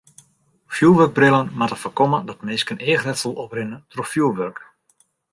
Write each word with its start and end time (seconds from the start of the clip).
Fjoerwurkbrillen 0.67 1.49
moatte 1.53 1.75
foarkomme 1.75 2.23
dat 2.23 2.41
minsken 2.47 2.83
eachletsel 2.89 3.33
oprinne 3.43 3.77
troch 3.91 4.09
fjoerwurk. 4.11 4.59